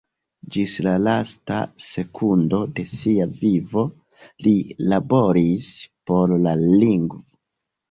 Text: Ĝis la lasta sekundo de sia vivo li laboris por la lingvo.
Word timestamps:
Ĝis 0.53 0.71
la 0.85 0.93
lasta 1.07 1.57
sekundo 1.87 2.61
de 2.79 2.87
sia 2.95 3.29
vivo 3.43 3.85
li 4.47 4.57
laboris 4.95 5.71
por 6.11 6.37
la 6.49 6.59
lingvo. 6.67 7.25